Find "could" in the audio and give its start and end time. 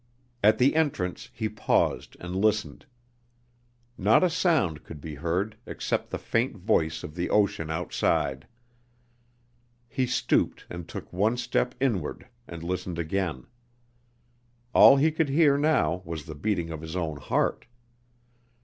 4.83-4.99, 15.11-15.29